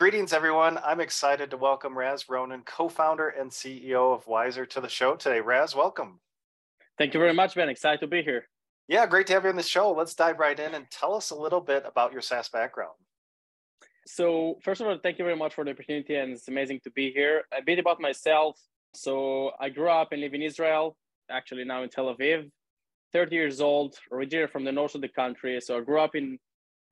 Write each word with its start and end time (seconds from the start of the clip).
Greetings, 0.00 0.32
everyone. 0.32 0.78
I'm 0.84 1.00
excited 1.00 1.50
to 1.50 1.56
welcome 1.56 1.98
Raz 1.98 2.26
Ronen, 2.30 2.64
co 2.64 2.88
founder 2.88 3.30
and 3.30 3.50
CEO 3.50 4.14
of 4.14 4.28
Wisor, 4.28 4.64
to 4.64 4.80
the 4.80 4.88
show 4.88 5.16
today. 5.16 5.40
Raz, 5.40 5.74
welcome. 5.74 6.20
Thank 6.98 7.14
you 7.14 7.18
very 7.18 7.34
much, 7.34 7.56
Ben. 7.56 7.68
Excited 7.68 7.98
to 8.02 8.06
be 8.06 8.22
here. 8.22 8.46
Yeah, 8.86 9.06
great 9.06 9.26
to 9.26 9.32
have 9.32 9.42
you 9.42 9.50
on 9.50 9.56
the 9.56 9.62
show. 9.64 9.90
Let's 9.90 10.14
dive 10.14 10.38
right 10.38 10.56
in 10.56 10.74
and 10.74 10.88
tell 10.92 11.16
us 11.16 11.30
a 11.30 11.34
little 11.34 11.60
bit 11.60 11.82
about 11.84 12.12
your 12.12 12.20
SaaS 12.20 12.48
background. 12.48 12.94
So, 14.06 14.60
first 14.62 14.80
of 14.80 14.86
all, 14.86 14.96
thank 15.02 15.18
you 15.18 15.24
very 15.24 15.36
much 15.36 15.54
for 15.54 15.64
the 15.64 15.72
opportunity, 15.72 16.14
and 16.14 16.30
it's 16.30 16.46
amazing 16.46 16.78
to 16.84 16.92
be 16.92 17.10
here. 17.10 17.42
A 17.52 17.60
bit 17.60 17.80
about 17.80 18.00
myself. 18.00 18.56
So, 18.94 19.50
I 19.58 19.68
grew 19.68 19.90
up 19.90 20.12
and 20.12 20.20
live 20.20 20.32
in 20.32 20.42
Israel, 20.42 20.96
actually 21.28 21.64
now 21.64 21.82
in 21.82 21.88
Tel 21.88 22.14
Aviv. 22.14 22.48
30 23.12 23.34
years 23.34 23.60
old, 23.60 23.96
originally 24.12 24.46
from 24.46 24.62
the 24.62 24.70
north 24.70 24.94
of 24.94 25.00
the 25.00 25.08
country. 25.08 25.60
So, 25.60 25.76
I 25.76 25.80
grew 25.80 25.98
up 25.98 26.14
in 26.14 26.38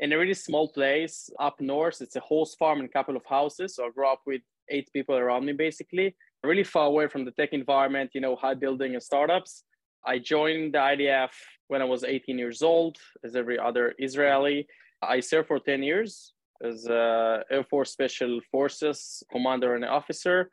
in 0.00 0.12
a 0.12 0.18
really 0.18 0.34
small 0.34 0.68
place 0.68 1.30
up 1.40 1.60
north. 1.60 2.00
It's 2.00 2.16
a 2.16 2.20
horse 2.20 2.54
farm 2.54 2.80
and 2.80 2.88
a 2.88 2.92
couple 2.92 3.16
of 3.16 3.24
houses. 3.24 3.76
So 3.76 3.86
I 3.86 3.90
grew 3.90 4.10
up 4.10 4.20
with 4.26 4.42
eight 4.68 4.90
people 4.92 5.16
around 5.16 5.46
me, 5.46 5.52
basically, 5.52 6.14
really 6.42 6.64
far 6.64 6.86
away 6.86 7.08
from 7.08 7.24
the 7.24 7.30
tech 7.32 7.52
environment, 7.52 8.10
you 8.14 8.20
know, 8.20 8.36
high 8.36 8.54
building 8.54 8.94
and 8.94 9.02
startups. 9.02 9.64
I 10.04 10.18
joined 10.18 10.74
the 10.74 10.78
IDF 10.78 11.30
when 11.68 11.82
I 11.82 11.84
was 11.84 12.04
18 12.04 12.38
years 12.38 12.62
old, 12.62 12.96
as 13.24 13.34
every 13.34 13.58
other 13.58 13.94
Israeli. 13.98 14.66
I 15.02 15.20
served 15.20 15.48
for 15.48 15.58
10 15.58 15.82
years 15.82 16.32
as 16.62 16.86
a 16.86 17.42
Air 17.50 17.64
Force 17.64 17.92
Special 17.92 18.40
Forces 18.50 19.22
commander 19.32 19.74
and 19.74 19.84
officer. 19.84 20.50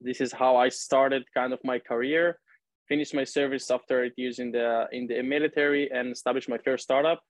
This 0.00 0.20
is 0.20 0.32
how 0.32 0.56
I 0.56 0.68
started 0.68 1.24
kind 1.34 1.52
of 1.52 1.60
my 1.64 1.78
career. 1.78 2.38
Finished 2.88 3.14
my 3.14 3.24
service 3.24 3.70
after 3.70 4.04
eight 4.04 4.12
years 4.16 4.38
in 4.38 4.52
the 4.52 4.86
in 4.92 5.06
the 5.08 5.20
military 5.22 5.90
and 5.90 6.12
established 6.12 6.48
my 6.48 6.58
first 6.58 6.84
startup 6.84 7.20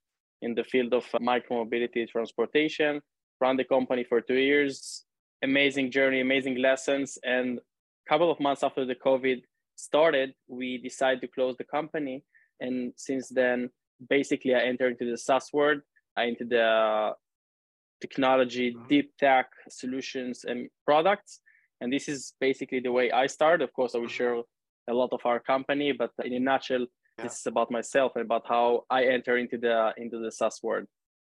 in 0.42 0.54
the 0.54 0.64
field 0.64 0.92
of 0.94 1.04
micromobility 1.20 2.08
transportation. 2.08 3.00
Ran 3.40 3.56
the 3.56 3.64
company 3.64 4.04
for 4.04 4.20
two 4.20 4.38
years. 4.38 5.04
Amazing 5.42 5.90
journey, 5.90 6.20
amazing 6.20 6.56
lessons. 6.56 7.18
And 7.22 7.58
a 7.58 8.08
couple 8.08 8.30
of 8.30 8.40
months 8.40 8.62
after 8.62 8.84
the 8.84 8.94
COVID 8.94 9.42
started, 9.76 10.32
we 10.48 10.78
decided 10.78 11.20
to 11.20 11.28
close 11.28 11.56
the 11.56 11.64
company. 11.64 12.24
And 12.60 12.92
since 12.96 13.28
then, 13.28 13.70
basically, 14.08 14.54
I 14.54 14.60
entered 14.60 14.92
into 14.92 15.10
the 15.10 15.18
SaaS 15.18 15.50
world. 15.52 15.80
I 16.16 16.24
into 16.24 16.44
the 16.44 17.12
technology, 18.00 18.74
mm-hmm. 18.74 18.88
deep 18.88 19.12
tech 19.18 19.48
solutions 19.68 20.44
and 20.44 20.68
products. 20.84 21.40
And 21.80 21.92
this 21.92 22.08
is 22.08 22.32
basically 22.40 22.80
the 22.80 22.92
way 22.92 23.10
I 23.10 23.26
started. 23.26 23.64
Of 23.64 23.72
course, 23.74 23.94
I 23.94 23.98
will 23.98 24.06
mm-hmm. 24.06 24.14
share 24.14 24.42
a 24.88 24.94
lot 24.94 25.12
of 25.12 25.20
our 25.24 25.40
company, 25.40 25.92
but 25.92 26.10
in 26.24 26.32
a 26.32 26.40
nutshell, 26.40 26.86
yeah. 27.18 27.24
this 27.24 27.38
is 27.38 27.46
about 27.46 27.70
myself 27.70 28.12
and 28.14 28.24
about 28.24 28.46
how 28.46 28.84
I 28.90 29.04
enter 29.04 29.36
into 29.36 29.58
the 29.58 29.92
into 29.96 30.18
the 30.18 30.30
SaaS 30.30 30.62
world. 30.62 30.86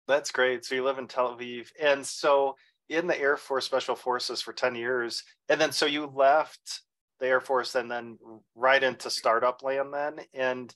That's 0.07 0.31
great. 0.31 0.65
So 0.65 0.75
you 0.75 0.83
live 0.83 0.97
in 0.97 1.07
Tel 1.07 1.35
Aviv, 1.35 1.67
and 1.81 2.05
so 2.05 2.55
in 2.89 3.07
the 3.07 3.19
Air 3.19 3.37
Force 3.37 3.65
Special 3.65 3.95
Forces 3.95 4.41
for 4.41 4.53
ten 4.53 4.75
years, 4.75 5.23
and 5.49 5.59
then 5.59 5.71
so 5.71 5.85
you 5.85 6.05
left 6.07 6.81
the 7.19 7.27
Air 7.27 7.41
Force 7.41 7.75
and 7.75 7.89
then 7.89 8.17
right 8.55 8.83
into 8.83 9.09
startup 9.09 9.63
land 9.63 9.93
then, 9.93 10.19
and 10.33 10.73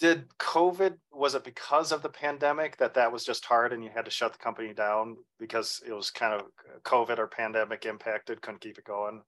did 0.00 0.26
covid 0.38 0.94
was 1.12 1.34
it 1.34 1.44
because 1.44 1.92
of 1.92 2.02
the 2.02 2.08
pandemic 2.08 2.76
that 2.76 2.94
that 2.94 3.12
was 3.12 3.24
just 3.24 3.44
hard 3.44 3.72
and 3.72 3.84
you 3.84 3.90
had 3.94 4.04
to 4.04 4.10
shut 4.10 4.32
the 4.32 4.38
company 4.38 4.74
down 4.74 5.16
because 5.38 5.82
it 5.86 5.92
was 5.92 6.10
kind 6.10 6.34
of 6.34 6.42
covid 6.82 7.18
or 7.18 7.26
pandemic 7.26 7.86
impacted 7.86 8.40
couldn't 8.42 8.60
keep 8.60 8.78
it 8.78 8.84
going 8.84 9.22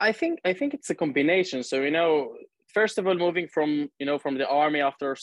i 0.00 0.12
think 0.12 0.40
i 0.44 0.52
think 0.52 0.74
it's 0.74 0.90
a 0.90 0.94
combination 0.94 1.62
so 1.62 1.82
you 1.82 1.90
know 1.90 2.34
first 2.72 2.98
of 2.98 3.06
all, 3.06 3.14
moving 3.14 3.48
from 3.48 3.90
you 3.98 4.06
know 4.06 4.18
from 4.18 4.38
the 4.38 4.48
army 4.48 4.80
after 4.80 5.16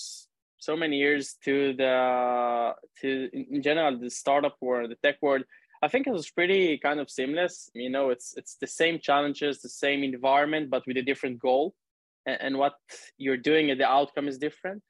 so 0.59 0.75
many 0.75 0.97
years 0.97 1.35
to 1.45 1.73
the 1.73 2.73
to 3.01 3.29
in 3.33 3.61
general 3.61 3.97
the 3.99 4.09
startup 4.09 4.55
world, 4.61 4.91
the 4.91 5.07
tech 5.07 5.17
world, 5.21 5.43
I 5.81 5.87
think 5.87 6.07
it 6.07 6.11
was 6.11 6.29
pretty 6.29 6.77
kind 6.77 6.99
of 6.99 7.09
seamless. 7.09 7.69
You 7.73 7.89
know, 7.89 8.09
it's 8.09 8.33
it's 8.37 8.55
the 8.55 8.67
same 8.67 8.99
challenges, 8.99 9.61
the 9.61 9.69
same 9.69 10.03
environment, 10.03 10.69
but 10.69 10.85
with 10.87 10.97
a 10.97 11.01
different 11.01 11.39
goal, 11.39 11.75
and, 12.25 12.37
and 12.41 12.57
what 12.57 12.75
you're 13.17 13.37
doing 13.37 13.71
and 13.71 13.79
the 13.79 13.87
outcome 13.87 14.27
is 14.27 14.37
different. 14.37 14.83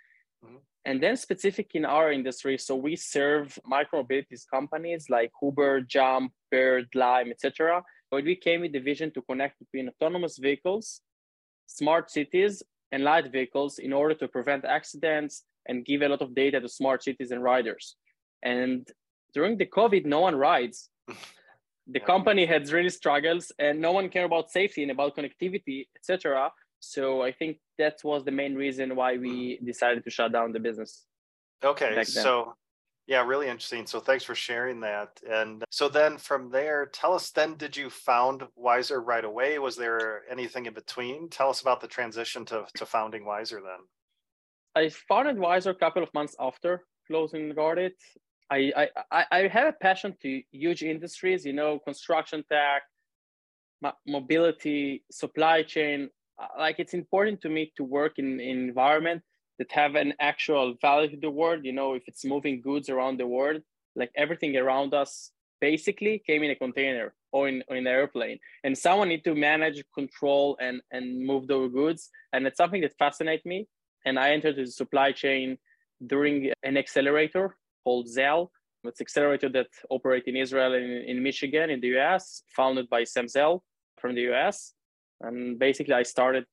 Mm-hmm. 0.44 0.58
And 0.86 1.04
then 1.04 1.18
specific 1.18 1.72
in 1.76 1.84
our 1.84 2.14
industry, 2.14 2.58
so 2.58 2.74
we 2.76 2.96
serve 2.96 3.60
micro 3.66 4.04
micromobilities 4.04 4.44
companies 4.50 5.10
like 5.10 5.32
Uber, 5.42 5.82
Jump, 5.82 6.32
Bird, 6.50 6.88
Lime, 6.96 7.30
etc. 7.30 7.84
But 8.10 8.24
we 8.24 8.38
came 8.38 8.62
with 8.62 8.72
the 8.72 8.80
vision 8.80 9.12
to 9.12 9.22
connect 9.22 9.60
between 9.60 9.90
autonomous 9.90 10.38
vehicles 10.38 11.02
smart 11.68 12.10
cities 12.10 12.64
and 12.92 13.04
light 13.04 13.32
vehicles 13.32 13.80
in 13.80 13.94
order 13.94 14.16
to 14.16 14.28
prevent 14.28 14.66
accidents 14.66 15.44
and 15.68 15.86
give 15.86 16.02
a 16.02 16.10
lot 16.10 16.22
of 16.22 16.34
data 16.34 16.60
to 16.60 16.70
smart 16.70 17.04
cities 17.04 17.32
and 17.32 17.44
riders. 17.44 17.96
And 18.44 18.88
during 19.34 19.58
the 19.58 19.66
COVID, 19.66 20.06
no 20.06 20.22
one 20.22 20.36
rides. 20.36 20.90
the 21.88 22.00
company 22.00 22.46
had 22.46 22.70
really 22.70 22.90
struggles 22.90 23.52
and 23.60 23.80
no 23.80 23.92
one 23.92 24.10
cared 24.10 24.26
about 24.26 24.50
safety 24.50 24.82
and 24.82 24.92
about 24.92 25.16
connectivity, 25.16 25.88
etc. 25.96 26.52
So 26.80 27.22
I 27.22 27.32
think 27.32 27.60
that 27.78 28.00
was 28.04 28.24
the 28.24 28.32
main 28.32 28.56
reason 28.56 28.96
why 28.96 29.18
we 29.18 29.58
hmm. 29.60 29.66
decided 29.66 30.04
to 30.04 30.10
shut 30.10 30.32
down 30.32 30.52
the 30.52 30.60
business. 30.60 31.06
Okay. 31.64 32.04
So 32.04 32.54
yeah, 33.08 33.24
really 33.26 33.48
interesting. 33.48 33.86
So 33.88 34.02
thanks 34.02 34.26
for 34.26 34.36
sharing 34.36 34.82
that. 34.82 35.22
And 35.30 35.64
so 35.70 35.88
then 35.88 36.18
from 36.18 36.52
there, 36.52 36.88
tell 36.88 37.14
us 37.14 37.32
then, 37.32 37.56
did 37.56 37.76
you 37.76 37.90
found 37.90 38.44
Wisor 38.58 39.00
right 39.00 39.24
away? 39.24 39.58
Was 39.60 39.78
there 39.78 40.24
anything 40.30 40.66
in 40.66 40.74
between? 40.74 41.30
Tell 41.30 41.50
us 41.50 41.62
about 41.62 41.80
the 41.80 41.88
transition 41.88 42.44
to, 42.46 42.66
to 42.76 42.86
founding 42.86 43.24
Wisor 43.24 43.62
then. 43.62 43.80
I 44.76 44.90
founded 44.90 45.38
Wisor 45.38 45.72
a 45.72 45.76
couple 45.76 46.04
of 46.04 46.14
months 46.14 46.36
after 46.38 46.84
closing 47.08 47.54
Guarded. 47.54 47.94
I, 48.52 48.90
I, 49.12 49.26
I 49.32 49.48
have 49.48 49.68
a 49.68 49.74
passion 49.74 50.14
to 50.22 50.42
huge 50.52 50.84
industries, 50.84 51.46
you 51.46 51.54
know, 51.54 51.80
construction 51.80 52.44
tech, 52.52 52.84
mobility, 54.06 55.04
supply 55.12 55.64
chain. 55.64 56.10
Uh, 56.42 56.48
like 56.60 56.76
it's 56.78 56.94
important 56.94 57.42
to 57.42 57.50
me 57.50 57.72
to 57.78 57.84
work 57.86 58.20
in, 58.20 58.40
in 58.42 58.68
environment 58.68 59.24
that 59.60 59.72
have 59.72 59.96
an 59.96 60.14
actual 60.20 60.76
value 60.82 61.12
to 61.12 61.18
the 61.18 61.30
world. 61.30 61.66
You 61.66 61.74
know, 61.74 61.94
if 61.94 62.04
it's 62.08 62.26
moving 62.26 62.62
goods 62.62 62.90
around 62.90 63.20
the 63.20 63.28
world, 63.28 63.62
like 63.96 64.12
everything 64.16 64.56
around 64.56 64.94
us 64.94 65.32
basically 65.60 66.22
came 66.26 66.44
in 66.44 66.52
a 66.52 66.56
container 66.56 67.14
or 67.32 67.48
in, 67.48 67.64
or 67.68 67.76
in 67.76 67.88
an 67.88 67.94
airplane. 67.94 68.40
And 68.64 68.78
someone 68.78 69.10
need 69.10 69.24
to 69.24 69.36
manage, 69.36 69.84
control, 69.94 70.58
and, 70.60 70.82
and 70.92 71.26
move 71.26 71.48
those 71.48 71.72
goods. 71.72 72.10
And 72.34 72.46
it's 72.46 72.58
something 72.58 72.82
that 72.82 72.98
fascinates 72.98 73.46
me. 73.46 73.68
And 74.06 74.20
I 74.20 74.32
entered 74.32 74.56
the 74.56 74.68
supply 74.68 75.12
chain 75.12 75.58
during 76.06 76.52
an 76.64 76.78
accelerator 76.78 77.56
called 77.84 78.08
Zell. 78.08 78.52
It's 78.84 79.02
accelerator 79.02 79.50
that 79.50 79.68
operate 79.90 80.26
in 80.28 80.36
Israel 80.36 80.74
and 80.74 81.04
in 81.10 81.22
Michigan 81.22 81.70
in 81.70 81.82
the 81.82 81.98
US, 81.98 82.44
founded 82.56 82.90
by 82.90 83.04
Sam 83.04 83.28
Zell 83.28 83.64
from 84.00 84.16
the 84.16 84.32
US. 84.32 84.74
And 85.22 85.58
basically 85.58 85.96
I 85.96 86.04
started 86.04 86.46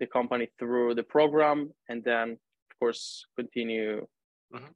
the 0.00 0.06
company 0.06 0.48
through 0.58 0.94
the 0.94 1.02
program 1.02 1.70
and 1.88 2.02
then 2.04 2.32
of 2.32 2.78
course 2.78 3.26
continue 3.36 4.06
mm-hmm. 4.54 4.72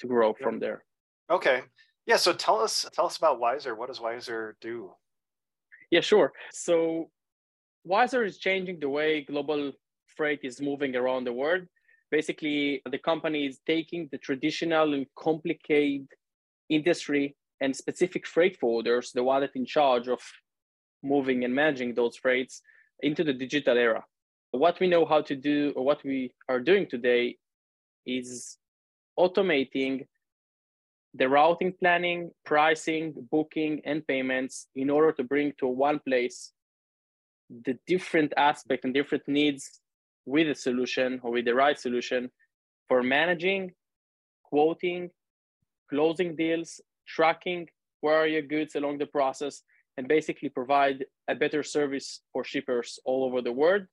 to 0.00 0.06
grow 0.06 0.34
yeah. 0.38 0.44
from 0.44 0.58
there. 0.58 0.84
Okay. 1.30 1.62
Yeah 2.06 2.16
so 2.16 2.32
tell 2.32 2.60
us 2.60 2.86
tell 2.92 3.06
us 3.06 3.16
about 3.16 3.40
Wisor. 3.40 3.76
What 3.76 3.88
does 3.88 4.00
Wisor 4.00 4.56
do? 4.60 4.92
Yeah 5.90 6.00
sure. 6.00 6.32
So 6.52 7.10
Wisor 7.86 8.24
is 8.24 8.38
changing 8.38 8.80
the 8.80 8.88
way 8.88 9.22
global 9.22 9.72
freight 10.16 10.40
is 10.42 10.60
moving 10.60 10.96
around 10.96 11.24
the 11.24 11.32
world. 11.32 11.64
Basically 12.10 12.82
the 12.90 12.98
company 12.98 13.46
is 13.46 13.58
taking 13.66 14.08
the 14.12 14.18
traditional 14.18 14.94
and 14.94 15.06
complicated 15.18 16.06
industry 16.68 17.36
and 17.60 17.74
specific 17.76 18.26
freight 18.26 18.58
forwarders 18.60 19.12
the 19.12 19.22
one 19.22 19.42
that 19.42 19.54
in 19.54 19.66
charge 19.66 20.08
of 20.08 20.20
moving 21.02 21.44
and 21.44 21.54
managing 21.54 21.94
those 21.94 22.16
freights 22.16 22.62
into 23.00 23.22
the 23.22 23.32
digital 23.32 23.76
era 23.76 24.02
what 24.58 24.78
we 24.78 24.86
know 24.86 25.04
how 25.04 25.20
to 25.20 25.34
do 25.34 25.72
or 25.74 25.84
what 25.84 26.04
we 26.04 26.32
are 26.48 26.60
doing 26.60 26.86
today 26.86 27.36
is 28.06 28.56
automating 29.18 30.06
the 31.14 31.28
routing 31.28 31.72
planning, 31.78 32.30
pricing, 32.44 33.14
booking, 33.30 33.80
and 33.84 34.06
payments 34.06 34.68
in 34.74 34.90
order 34.90 35.12
to 35.12 35.24
bring 35.24 35.52
to 35.58 35.66
one 35.66 36.00
place 36.00 36.52
the 37.66 37.78
different 37.86 38.32
aspects 38.36 38.84
and 38.84 38.94
different 38.94 39.26
needs 39.26 39.80
with 40.26 40.48
a 40.48 40.54
solution 40.54 41.20
or 41.22 41.32
with 41.32 41.44
the 41.44 41.54
right 41.54 41.78
solution 41.78 42.30
for 42.88 43.02
managing, 43.02 43.72
quoting, 44.44 45.10
closing 45.90 46.34
deals, 46.34 46.80
tracking 47.06 47.66
where 48.00 48.16
are 48.16 48.26
your 48.26 48.42
goods 48.42 48.74
along 48.74 48.98
the 48.98 49.06
process, 49.06 49.62
and 49.96 50.08
basically 50.08 50.48
provide 50.48 51.04
a 51.28 51.34
better 51.34 51.62
service 51.62 52.20
for 52.32 52.44
shippers 52.44 52.98
all 53.04 53.24
over 53.24 53.40
the 53.40 53.52
world 53.52 53.86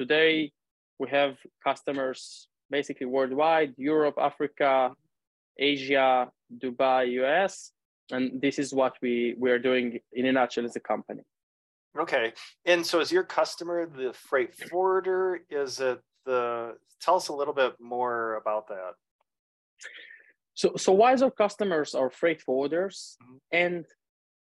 today 0.00 0.52
we 1.00 1.06
have 1.18 1.32
customers 1.68 2.48
basically 2.70 3.08
worldwide 3.16 3.72
europe 3.76 4.18
africa 4.30 4.72
asia 5.58 6.30
dubai 6.62 7.04
us 7.44 7.72
and 8.10 8.40
this 8.40 8.58
is 8.58 8.72
what 8.72 8.94
we 9.02 9.34
we 9.38 9.50
are 9.50 9.58
doing 9.58 10.00
in 10.12 10.26
a 10.26 10.32
nutshell 10.32 10.64
as 10.64 10.76
a 10.76 10.80
company. 10.80 11.22
Okay. 11.98 12.32
And 12.64 12.84
so 12.86 13.00
is 13.00 13.10
your 13.12 13.24
customer 13.24 13.86
the 13.86 14.12
freight 14.12 14.54
forwarder? 14.54 15.40
Is 15.50 15.80
it 15.80 16.00
the 16.24 16.74
tell 17.00 17.16
us 17.16 17.28
a 17.28 17.32
little 17.32 17.54
bit 17.54 17.74
more 17.80 18.36
about 18.36 18.68
that. 18.68 18.92
So 20.54 20.72
so 20.76 20.92
why 20.92 21.12
Wisor 21.12 21.30
customers 21.30 21.94
are 21.94 22.10
freight 22.10 22.42
forwarders 22.46 23.16
mm-hmm. 23.22 23.36
and 23.52 23.84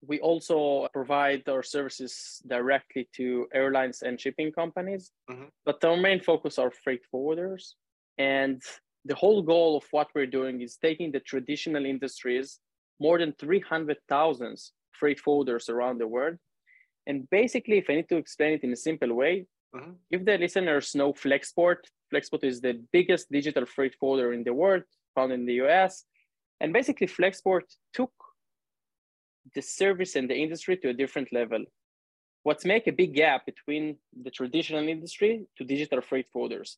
we 0.07 0.19
also 0.19 0.87
provide 0.93 1.47
our 1.47 1.63
services 1.63 2.41
directly 2.47 3.07
to 3.15 3.47
airlines 3.53 4.01
and 4.01 4.19
shipping 4.19 4.51
companies, 4.51 5.11
mm-hmm. 5.29 5.45
but 5.65 5.83
our 5.83 5.97
main 5.97 6.19
focus 6.19 6.59
are 6.59 6.71
freight 6.71 7.01
forwarders. 7.13 7.73
And 8.17 8.61
the 9.05 9.15
whole 9.15 9.41
goal 9.41 9.77
of 9.77 9.83
what 9.91 10.09
we're 10.13 10.25
doing 10.25 10.61
is 10.61 10.77
taking 10.77 11.11
the 11.11 11.19
traditional 11.19 11.85
industries, 11.85 12.59
more 12.99 13.17
than 13.17 13.33
300,000 13.33 14.57
freight 14.91 15.21
forwarders 15.25 15.69
around 15.69 15.99
the 15.99 16.07
world. 16.07 16.37
And 17.07 17.29
basically, 17.29 17.77
if 17.77 17.89
I 17.89 17.95
need 17.95 18.09
to 18.09 18.17
explain 18.17 18.53
it 18.53 18.63
in 18.63 18.71
a 18.71 18.77
simple 18.77 19.13
way, 19.13 19.45
mm-hmm. 19.75 19.91
if 20.11 20.23
the 20.25 20.37
listeners 20.37 20.95
know 20.95 21.13
Flexport, 21.13 21.77
Flexport 22.13 22.43
is 22.43 22.61
the 22.61 22.81
biggest 22.91 23.31
digital 23.31 23.65
freight 23.65 23.95
forwarder 23.99 24.33
in 24.33 24.43
the 24.43 24.53
world, 24.53 24.83
found 25.15 25.31
in 25.31 25.45
the 25.45 25.55
US. 25.65 26.05
And 26.59 26.71
basically, 26.71 27.07
Flexport 27.07 27.63
took 27.93 28.11
the 29.55 29.61
service 29.61 30.15
and 30.15 30.29
the 30.29 30.35
industry 30.35 30.77
to 30.77 30.89
a 30.89 30.93
different 30.93 31.31
level. 31.33 31.63
What's 32.43 32.65
make 32.65 32.87
a 32.87 32.91
big 32.91 33.13
gap 33.13 33.45
between 33.45 33.97
the 34.21 34.31
traditional 34.31 34.87
industry 34.87 35.45
to 35.57 35.63
digital 35.63 36.01
freight 36.01 36.27
forwarders. 36.35 36.75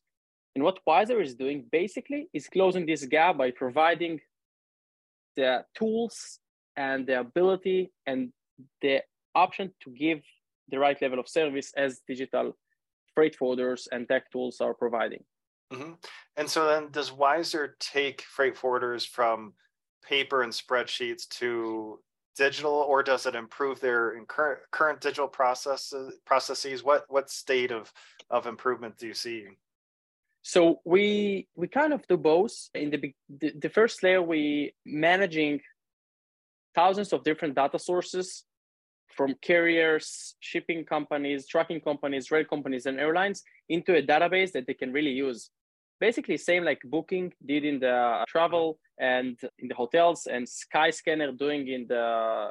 And 0.54 0.64
what 0.64 0.78
Wisor 0.86 1.20
is 1.20 1.34
doing 1.34 1.66
basically 1.70 2.28
is 2.32 2.48
closing 2.48 2.86
this 2.86 3.04
gap 3.04 3.36
by 3.36 3.50
providing 3.50 4.20
the 5.36 5.64
tools 5.76 6.38
and 6.76 7.06
the 7.06 7.20
ability 7.20 7.92
and 8.06 8.32
the 8.80 9.02
option 9.34 9.72
to 9.82 9.90
give 9.90 10.20
the 10.68 10.78
right 10.78 11.00
level 11.02 11.18
of 11.18 11.28
service 11.28 11.72
as 11.76 12.00
digital 12.08 12.56
freight 13.14 13.36
forwarders 13.38 13.86
and 13.92 14.08
tech 14.08 14.30
tools 14.30 14.60
are 14.60 14.74
providing. 14.74 15.22
Mm-hmm. 15.72 15.92
And 16.36 16.48
so 16.48 16.66
then 16.66 16.90
does 16.90 17.10
Wisor 17.10 17.74
take 17.80 18.22
freight 18.22 18.56
forwarders 18.56 19.06
from 19.06 19.54
paper 20.06 20.42
and 20.42 20.52
spreadsheets 20.52 21.28
to 21.28 21.98
digital 22.36 22.72
or 22.72 23.02
does 23.02 23.26
it 23.26 23.34
improve 23.34 23.80
their 23.80 24.14
current 24.26 24.60
current 24.70 25.00
digital 25.00 25.28
processes 25.28 26.14
processes? 26.24 26.84
What 26.84 27.04
what 27.08 27.30
state 27.30 27.72
of 27.72 27.92
of 28.30 28.46
improvement 28.46 28.96
do 28.98 29.06
you 29.06 29.14
see? 29.14 29.46
So 30.42 30.80
we 30.84 31.48
we 31.56 31.66
kind 31.68 31.92
of 31.92 32.06
do 32.06 32.16
both. 32.16 32.52
In 32.74 32.90
the 32.90 33.14
the, 33.40 33.52
the 33.58 33.68
first 33.68 34.02
layer 34.02 34.22
we 34.22 34.74
managing 34.84 35.60
thousands 36.74 37.12
of 37.12 37.24
different 37.24 37.54
data 37.54 37.78
sources 37.78 38.44
from 39.08 39.34
carriers 39.40 40.36
shipping 40.40 40.84
companies 40.84 41.46
trucking 41.46 41.80
companies 41.80 42.30
rail 42.30 42.44
companies 42.44 42.86
and 42.86 43.00
airlines 43.00 43.42
into 43.68 43.96
a 43.96 44.02
database 44.02 44.52
that 44.52 44.66
they 44.66 44.74
can 44.74 44.92
really 44.92 45.10
use 45.10 45.50
basically 46.00 46.36
same 46.36 46.64
like 46.64 46.80
booking 46.84 47.32
did 47.44 47.64
in 47.64 47.80
the 47.80 48.24
travel 48.28 48.78
and 48.98 49.38
in 49.58 49.68
the 49.68 49.74
hotels 49.74 50.26
and 50.26 50.46
skyscanner 50.46 51.36
doing 51.36 51.68
in 51.68 51.86
the 51.88 52.50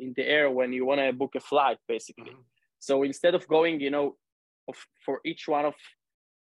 in 0.00 0.12
the 0.16 0.26
air 0.26 0.50
when 0.50 0.72
you 0.72 0.84
want 0.86 1.00
to 1.00 1.12
book 1.12 1.34
a 1.36 1.40
flight 1.40 1.78
basically 1.88 2.30
mm-hmm. 2.30 2.48
so 2.78 3.02
instead 3.02 3.34
of 3.34 3.46
going 3.48 3.80
you 3.80 3.90
know 3.90 4.16
of, 4.68 4.76
for 5.04 5.20
each 5.24 5.48
one 5.48 5.64
of 5.64 5.74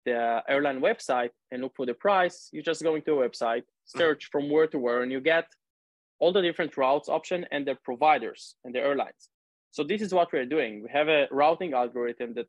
the 0.04 0.42
airline 0.48 0.80
website 0.80 1.30
and 1.50 1.62
look 1.62 1.74
for 1.76 1.86
the 1.86 1.94
price 1.94 2.48
you're 2.52 2.62
just 2.62 2.82
go 2.82 2.94
into 2.94 3.12
a 3.12 3.28
website 3.28 3.62
mm-hmm. 3.62 3.98
search 3.98 4.24
mm-hmm. 4.24 4.38
from 4.38 4.50
where 4.50 4.66
to 4.66 4.78
where 4.78 5.02
and 5.02 5.12
you 5.12 5.20
get 5.20 5.46
all 6.18 6.32
the 6.32 6.42
different 6.42 6.76
routes 6.76 7.08
option 7.08 7.46
and 7.50 7.66
the 7.66 7.76
providers 7.84 8.56
and 8.64 8.74
the 8.74 8.80
airlines 8.80 9.28
so 9.70 9.84
this 9.84 10.02
is 10.02 10.12
what 10.12 10.32
we're 10.32 10.46
doing 10.46 10.82
we 10.82 10.88
have 10.90 11.08
a 11.08 11.26
routing 11.30 11.72
algorithm 11.72 12.34
that 12.34 12.48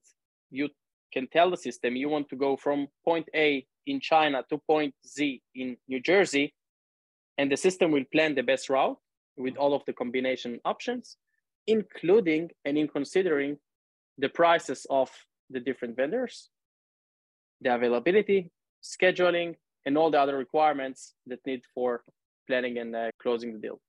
you 0.49 0.69
can 1.11 1.27
tell 1.27 1.49
the 1.49 1.57
system 1.57 1.95
you 1.95 2.09
want 2.09 2.29
to 2.29 2.35
go 2.35 2.55
from 2.55 2.87
point 3.03 3.27
A 3.35 3.65
in 3.87 3.99
China 3.99 4.43
to 4.49 4.57
point 4.57 4.93
Z 5.05 5.41
in 5.55 5.77
New 5.87 5.99
Jersey, 5.99 6.53
and 7.37 7.51
the 7.51 7.57
system 7.57 7.91
will 7.91 8.05
plan 8.11 8.35
the 8.35 8.43
best 8.43 8.69
route 8.69 8.97
with 9.37 9.57
all 9.57 9.73
of 9.73 9.83
the 9.85 9.93
combination 9.93 10.59
options, 10.65 11.17
including 11.67 12.49
and 12.65 12.77
in 12.77 12.87
considering 12.87 13.57
the 14.17 14.29
prices 14.29 14.85
of 14.89 15.09
the 15.49 15.59
different 15.59 15.95
vendors, 15.95 16.49
the 17.61 17.73
availability, 17.73 18.49
scheduling, 18.83 19.55
and 19.85 19.97
all 19.97 20.11
the 20.11 20.19
other 20.19 20.37
requirements 20.37 21.15
that 21.25 21.39
need 21.45 21.61
for 21.73 22.03
planning 22.47 22.77
and 22.77 22.95
uh, 22.95 23.09
closing 23.21 23.53
the 23.53 23.59
deal. 23.59 23.79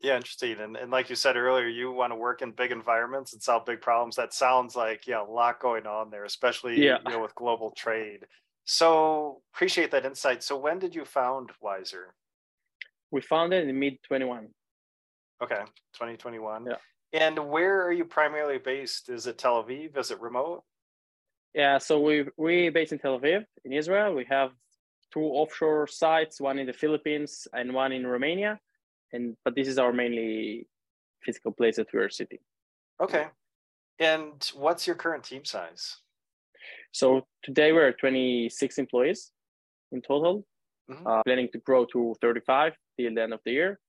Yeah, 0.00 0.16
interesting. 0.16 0.60
And 0.60 0.76
and 0.76 0.90
like 0.90 1.10
you 1.10 1.16
said 1.16 1.36
earlier, 1.36 1.66
you 1.66 1.90
want 1.90 2.12
to 2.12 2.16
work 2.16 2.40
in 2.40 2.52
big 2.52 2.70
environments 2.70 3.32
and 3.32 3.42
solve 3.42 3.66
big 3.66 3.80
problems. 3.80 4.14
That 4.16 4.32
sounds 4.32 4.76
like 4.76 5.06
yeah, 5.06 5.22
a 5.22 5.24
lot 5.24 5.60
going 5.60 5.86
on 5.86 6.10
there, 6.10 6.24
especially 6.24 6.84
yeah. 6.84 6.98
you 7.04 7.12
know 7.12 7.20
with 7.20 7.34
global 7.34 7.72
trade. 7.72 8.26
So 8.64 9.40
appreciate 9.54 9.90
that 9.90 10.04
insight. 10.04 10.42
So 10.44 10.56
when 10.56 10.78
did 10.78 10.94
you 10.94 11.04
found 11.04 11.50
Wisor? 11.60 12.14
We 13.10 13.22
found 13.22 13.52
it 13.52 13.66
in 13.66 13.78
mid 13.78 13.98
21. 14.06 14.48
Okay, 15.42 15.60
2021. 15.94 16.66
Yeah. 16.66 16.74
And 17.12 17.48
where 17.48 17.84
are 17.84 17.92
you 17.92 18.04
primarily 18.04 18.58
based? 18.58 19.08
Is 19.08 19.26
it 19.26 19.38
Tel 19.38 19.64
Aviv? 19.64 19.96
Is 19.96 20.10
it 20.10 20.20
remote? 20.20 20.62
Yeah, 21.54 21.78
so 21.78 21.98
we 21.98 22.26
we 22.36 22.68
based 22.68 22.92
in 22.92 23.00
Tel 23.00 23.18
Aviv 23.18 23.44
in 23.64 23.72
Israel. 23.72 24.14
We 24.14 24.26
have 24.26 24.52
two 25.12 25.22
offshore 25.22 25.88
sites, 25.88 26.40
one 26.40 26.60
in 26.60 26.66
the 26.68 26.72
Philippines 26.72 27.48
and 27.52 27.72
one 27.72 27.90
in 27.90 28.06
Romania 28.06 28.60
and 29.12 29.36
but 29.44 29.54
this 29.54 29.68
is 29.68 29.78
our 29.78 29.92
mainly 29.92 30.66
physical 31.22 31.52
place 31.52 31.76
that 31.76 31.92
we 31.92 32.00
are 32.00 32.10
sitting. 32.10 32.38
Okay. 33.00 33.26
And 33.98 34.50
what's 34.54 34.86
your 34.86 34.96
current 34.96 35.24
team 35.24 35.44
size? 35.44 35.96
So 36.92 37.26
today 37.42 37.72
we're 37.72 37.92
26 37.92 38.78
employees 38.78 39.30
in 39.92 40.02
total, 40.02 40.44
mm-hmm. 40.90 41.06
uh, 41.06 41.22
planning 41.24 41.48
to 41.52 41.58
grow 41.58 41.84
to 41.92 42.14
35 42.20 42.74
till 42.98 43.14
the 43.14 43.22
end 43.22 43.32
of 43.32 43.40
the 43.44 43.52
year. 43.52 43.80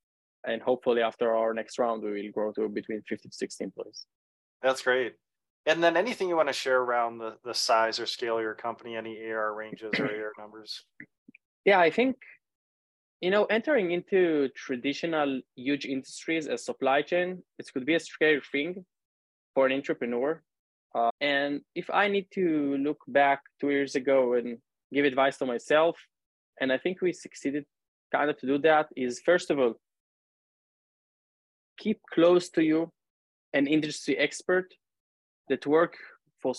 And 0.48 0.62
hopefully 0.62 1.02
after 1.02 1.36
our 1.36 1.54
next 1.54 1.78
round, 1.80 2.04
we 2.04 2.12
will 2.12 2.32
grow 2.32 2.52
to 2.54 2.70
between 2.70 3.02
50 3.08 3.30
to 3.30 3.36
60 3.36 3.64
employees. 3.64 4.06
That's 4.62 4.82
great. 4.82 5.14
And 5.66 5.84
then 5.84 5.98
anything 5.98 6.30
you 6.30 6.36
want 6.36 6.48
to 6.48 6.54
share 6.54 6.82
around 6.82 7.18
the, 7.18 7.36
the 7.44 7.54
size 7.54 8.00
or 8.00 8.06
scale 8.06 8.38
of 8.38 8.42
your 8.42 8.56
company, 8.56 8.96
any 8.96 9.22
AR 9.30 9.54
ranges 9.54 9.92
or 10.00 10.06
AR 10.06 10.32
numbers? 10.40 10.84
Yeah, 11.66 11.80
I 11.80 11.90
think 11.90 12.16
you 13.22 13.32
know, 13.32 13.46
entering 13.46 13.92
into 13.92 14.50
traditional 14.56 15.42
huge 15.56 15.86
industries 15.86 16.48
as 16.48 16.64
supply 16.64 17.02
chain, 17.02 17.44
it 17.58 17.70
could 17.74 17.86
be 17.86 17.96
a 17.96 18.00
scary 18.00 18.42
thing 18.52 18.86
for 19.54 19.66
an 19.66 19.74
entrepreneur. 19.74 20.42
Uh, 20.96 21.10
and 21.20 21.62
if 21.76 21.90
I 21.90 22.08
need 22.08 22.28
to 22.34 22.78
look 22.78 23.00
back 23.08 23.42
two 23.60 23.70
years 23.70 23.96
ago 23.96 24.34
and 24.34 24.58
give 24.94 25.06
advice 25.06 25.38
to 25.38 25.46
myself, 25.46 25.98
and 26.62 26.72
I 26.72 26.78
think 26.78 27.02
we 27.02 27.14
succeeded 27.14 27.66
kind 28.12 28.30
of 28.30 28.38
to 28.38 28.48
do 28.48 28.58
that, 28.60 28.88
is 28.96 29.22
first 29.24 29.52
of 29.52 29.60
all, 29.60 29.76
keep 31.78 32.00
close 32.14 32.50
to 32.52 32.64
you 32.64 32.92
an 33.54 33.68
industry 33.68 34.18
expert 34.18 34.74
that 35.50 35.66
work 35.66 35.98
for 36.42 36.54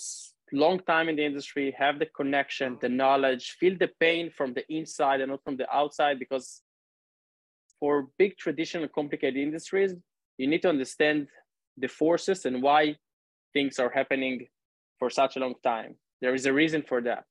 long 0.53 0.81
time 0.81 1.09
in 1.09 1.17
the 1.17 1.25
industry, 1.25 1.75
have 1.79 1.99
the 1.99 2.07
connection, 2.07 2.79
the 2.81 2.89
knowledge, 2.89 3.57
feel 3.59 3.77
the 3.79 3.91
pain 4.01 4.31
from 4.31 4.55
the 4.55 4.65
inside 4.73 5.21
and 5.21 5.31
not 5.31 5.45
from 5.45 5.57
the 5.57 5.71
outside. 5.75 6.19
Because 6.19 6.63
for 7.79 8.09
big 8.19 8.37
traditional 8.37 8.89
complicated 8.89 9.37
industries, 9.37 9.95
you 10.39 10.47
need 10.47 10.63
to 10.63 10.69
understand 10.69 11.29
the 11.77 11.89
forces 11.89 12.45
and 12.47 12.63
why 12.63 12.97
things 13.53 13.79
are 13.79 13.91
happening 13.91 14.47
for 14.99 15.11
such 15.11 15.37
a 15.37 15.41
long 15.41 15.55
time. 15.63 15.97
There 16.21 16.35
is 16.35 16.47
a 16.47 16.53
reason 16.53 16.83
for 16.83 17.01
that. 17.03 17.25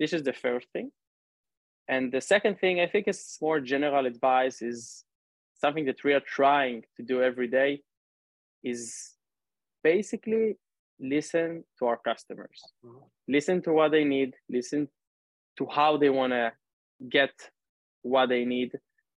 This 0.00 0.12
is 0.12 0.22
the 0.22 0.32
first 0.32 0.66
thing. 0.72 0.90
And 1.88 2.12
the 2.12 2.20
second 2.20 2.58
thing 2.58 2.80
I 2.80 2.86
think 2.86 3.08
is 3.08 3.38
more 3.40 3.60
general 3.60 4.06
advice 4.06 4.62
is 4.62 5.04
something 5.60 5.84
that 5.86 6.02
we 6.04 6.12
are 6.12 6.20
trying 6.20 6.84
to 6.96 7.02
do 7.02 7.22
every 7.22 7.48
day 7.48 7.82
is 8.64 9.12
basically 9.82 10.56
listen 11.00 11.64
to 11.78 11.86
our 11.86 11.96
customers. 11.96 12.60
Mm-hmm. 12.84 13.04
listen 13.28 13.62
to 13.62 13.72
what 13.72 13.90
they 13.90 14.04
need 14.04 14.34
listen 14.48 14.88
to 15.58 15.66
how 15.66 15.96
they 15.96 16.10
want 16.10 16.32
to 16.32 16.52
get 17.10 17.32
what 18.02 18.28
they 18.28 18.44
need 18.44 18.72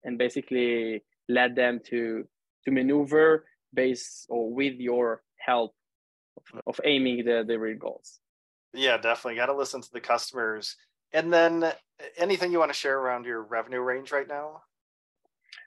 and 0.05 0.19
basically 0.19 1.03
let 1.29 1.55
them 1.55 1.81
to 1.87 2.25
to 2.65 2.71
maneuver 2.71 3.45
based 3.75 4.27
or 4.29 4.53
with 4.53 4.75
your 4.79 5.23
help 5.39 5.75
of, 6.37 6.61
of 6.67 6.81
aiming 6.85 7.25
the, 7.25 7.45
the 7.47 7.59
real 7.59 7.79
goals. 7.79 8.21
Yeah 8.75 8.97
definitely. 8.97 9.37
Got 9.37 9.47
to 9.47 9.57
listen 9.57 9.81
to 9.83 9.93
the 9.93 10.01
customers. 10.01 10.77
And 11.13 11.33
then 11.33 11.73
anything 12.17 12.53
you 12.53 12.59
want 12.59 12.73
to 12.73 12.79
share 12.79 12.99
around 12.99 13.27
your 13.27 13.43
revenue 13.43 13.81
range 13.81 14.13
right 14.13 14.29
now 14.29 14.63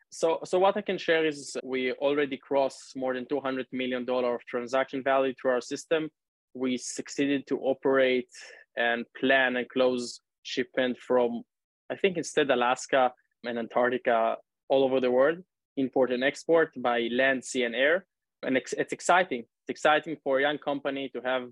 so, 0.10 0.40
so 0.46 0.60
what 0.60 0.78
I 0.78 0.82
can 0.82 0.98
share 0.98 1.26
is 1.26 1.58
we 1.64 1.92
already 1.94 2.38
crossed 2.38 2.96
more 2.96 3.14
than 3.14 3.26
$200 3.26 3.66
million 3.72 4.06
of 4.10 4.40
transaction 4.48 5.04
value 5.04 5.34
through 5.34 5.52
our 5.52 5.62
system. 5.62 6.10
We 6.54 6.78
succeeded 6.78 7.48
to 7.48 7.60
operate 7.60 8.30
and 8.78 9.06
plan 9.20 9.58
and 9.58 9.68
close 9.70 10.22
shipment 10.44 10.98
from, 11.00 11.44
I 11.92 11.96
think 11.96 12.18
instead 12.18 12.50
Alaska 12.50 13.12
and 13.44 13.60
Antarctica 13.60 14.38
all 14.70 14.84
over 14.84 15.00
the 15.00 15.12
world, 15.12 15.40
import 15.78 16.12
and 16.12 16.24
export 16.24 16.72
by 16.78 17.10
land, 17.12 17.44
sea, 17.44 17.64
and 17.64 17.76
air. 17.76 18.06
And 18.44 18.56
it's, 18.58 18.74
it's 18.74 18.94
exciting. 18.94 19.40
It's 19.40 19.70
exciting 19.70 20.18
for 20.24 20.40
a 20.40 20.42
young 20.42 20.58
company 20.58 21.10
to 21.10 21.22
have 21.22 21.50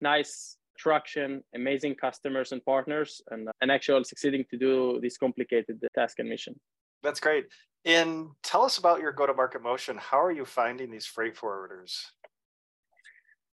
nice 0.00 0.56
traction, 0.78 1.42
amazing 1.54 1.94
customers 1.94 2.52
and 2.52 2.64
partners, 2.64 3.20
and, 3.30 3.48
and 3.60 3.70
actually 3.70 4.04
succeeding 4.04 4.44
to 4.50 4.56
do 4.56 4.98
this 5.02 5.16
complicated 5.18 5.82
task 5.94 6.18
and 6.18 6.28
mission. 6.28 6.58
That's 7.02 7.20
great. 7.20 7.46
And 7.84 8.28
tell 8.42 8.62
us 8.62 8.78
about 8.78 9.00
your 9.00 9.12
go-to-market 9.12 9.62
motion. 9.62 9.96
How 9.96 10.22
are 10.22 10.32
you 10.32 10.44
finding 10.44 10.90
these 10.90 11.06
freight 11.06 11.36
forwarders? 11.36 12.04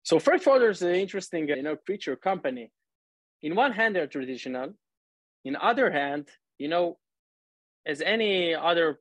So 0.04 0.20
freight 0.20 0.44
forwarders 0.44 0.72
is 0.72 0.82
an 0.84 0.96
interesting, 0.96 1.48
you 1.48 1.62
know, 1.62 1.76
creature 1.76 2.16
company. 2.16 2.72
In 3.44 3.56
one 3.56 3.72
hand, 3.72 3.96
they're 3.96 4.08
traditional. 4.08 4.74
In 5.44 5.56
other 5.56 5.92
hand, 5.92 6.30
you 6.58 6.68
know, 6.68 6.98
as 7.86 8.02
any 8.02 8.56
other 8.56 9.00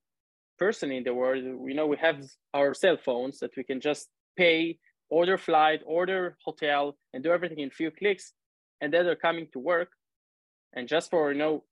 person 0.59 0.91
in 0.93 1.05
the 1.05 1.15
world, 1.15 1.43
you 1.43 1.75
know, 1.75 1.87
we 1.87 1.97
have 1.97 2.23
our 2.53 2.75
cell 2.75 2.99
phones 3.03 3.39
that 3.39 3.57
we 3.57 3.65
can 3.65 3.81
just 3.81 4.09
pay, 4.37 4.79
order 5.09 5.39
flight, 5.39 5.81
order 5.87 6.37
hotel, 6.45 6.97
and 7.15 7.25
do 7.25 7.31
everything 7.31 7.61
in 7.61 7.71
few 7.71 7.91
clicks, 7.91 8.35
and 8.81 8.93
then 8.93 9.07
they're 9.07 9.17
coming 9.17 9.49
to 9.55 9.59
work. 9.59 9.89
And 10.75 10.87
just 10.87 11.11
for 11.11 11.33
you 11.33 11.39
know, 11.39 11.65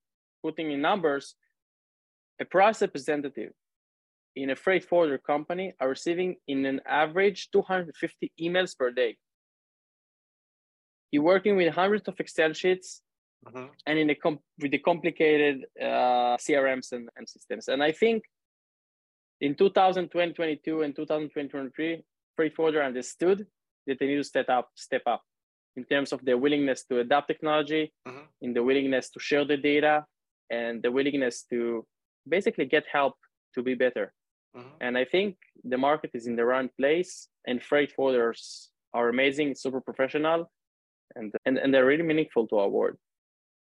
putting 0.42 0.70
in 0.70 0.80
numbers, 0.80 1.34
a 2.42 2.44
price 2.44 2.82
representative 2.82 3.52
in 4.34 4.50
a 4.50 4.56
freight 4.56 4.84
forwarder 4.88 5.18
company 5.32 5.66
are 5.80 5.90
receiving 5.96 6.30
in 6.48 6.58
an 6.66 6.80
average 6.86 7.40
250 7.52 8.32
emails 8.40 8.76
per 8.76 8.90
day. 8.90 9.16
You're 11.10 11.22
working 11.34 11.56
with 11.56 11.74
hundreds 11.74 12.08
of 12.08 12.18
Excel 12.18 12.52
sheets 12.52 13.02
mm-hmm. 13.46 13.66
and 13.86 13.98
in 13.98 14.10
a 14.10 14.14
com- 14.14 14.40
with 14.60 14.72
the 14.72 14.78
complicated 14.78 15.56
uh, 15.80 16.36
CRMs 16.44 16.92
and, 16.92 17.08
and 17.16 17.28
systems. 17.28 17.68
And 17.68 17.82
I 17.82 17.92
think 17.92 18.24
in 19.40 19.54
2022 19.54 20.82
and 20.82 20.96
2023, 20.96 22.02
freight 22.36 22.54
forwarder 22.56 22.82
understood 22.82 23.46
that 23.86 23.98
they 23.98 24.06
need 24.06 24.16
to 24.16 24.24
step 24.24 24.48
up, 24.48 24.70
step 24.74 25.02
up 25.06 25.22
in 25.76 25.84
terms 25.84 26.12
of 26.12 26.24
their 26.24 26.38
willingness 26.38 26.84
to 26.84 27.00
adopt 27.00 27.28
technology, 27.28 27.92
mm-hmm. 28.08 28.26
in 28.40 28.54
the 28.54 28.62
willingness 28.62 29.10
to 29.10 29.20
share 29.20 29.44
the 29.44 29.56
data, 29.56 30.04
and 30.50 30.82
the 30.82 30.90
willingness 30.90 31.44
to 31.50 31.84
basically 32.28 32.64
get 32.64 32.84
help 32.90 33.14
to 33.54 33.62
be 33.62 33.74
better. 33.74 34.12
Mm-hmm. 34.56 34.68
And 34.80 34.98
I 34.98 35.04
think 35.04 35.36
the 35.64 35.78
market 35.78 36.10
is 36.14 36.26
in 36.26 36.36
the 36.36 36.44
right 36.44 36.70
place, 36.76 37.28
and 37.46 37.62
freight 37.62 37.92
forwarders 37.98 38.68
are 38.92 39.08
amazing, 39.08 39.54
super 39.54 39.80
professional, 39.80 40.50
and 41.14 41.32
and, 41.44 41.58
and 41.58 41.72
they're 41.72 41.86
really 41.86 42.02
meaningful 42.02 42.46
to 42.48 42.58
our 42.58 42.68
world. 42.68 42.96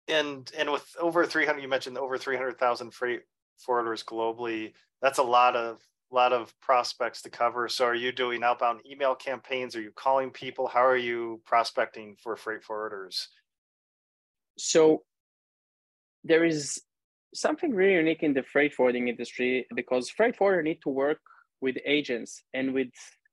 And 0.08 0.50
and 0.56 0.70
with 0.72 0.86
over 0.98 1.26
300, 1.26 1.60
you 1.60 1.68
mentioned 1.68 1.98
over 1.98 2.16
300,000 2.16 2.92
freight 2.92 3.20
forwarders 3.66 4.04
globally. 4.04 4.72
That's 5.02 5.18
a 5.18 5.22
lot 5.22 5.56
of 5.56 5.82
lot 6.10 6.32
of 6.32 6.58
prospects 6.60 7.22
to 7.22 7.30
cover. 7.30 7.68
So 7.68 7.84
are 7.84 7.94
you 7.94 8.12
doing 8.12 8.42
outbound 8.42 8.80
email 8.90 9.14
campaigns? 9.14 9.76
Are 9.76 9.80
you 9.82 9.92
calling 9.94 10.30
people? 10.30 10.66
How 10.66 10.84
are 10.84 10.96
you 10.96 11.42
prospecting 11.44 12.16
for 12.22 12.34
freight 12.36 12.62
forwarders? 12.62 13.26
So 14.56 15.02
there 16.24 16.44
is 16.44 16.80
something 17.34 17.74
really 17.74 17.94
unique 17.94 18.22
in 18.22 18.34
the 18.34 18.42
freight 18.42 18.74
forwarding 18.74 19.08
industry 19.08 19.66
because 19.74 20.10
freight 20.10 20.36
forwarder 20.36 20.62
need 20.62 20.80
to 20.82 20.88
work 20.88 21.18
with 21.60 21.76
agents 21.84 22.42
and 22.54 22.72
with 22.72 22.88